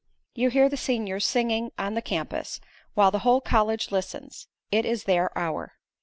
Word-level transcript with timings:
You 0.33 0.49
hear 0.49 0.67
the 0.67 0.77
seniors 0.77 1.27
singing 1.27 1.71
on 1.77 1.93
the 1.93 2.01
campus, 2.01 2.59
while 2.95 3.11
the 3.11 3.19
whole 3.19 3.39
college 3.39 3.91
listens. 3.91 4.47
It 4.71 4.83
is 4.83 5.03
their 5.03 5.29
hour. 5.37 5.73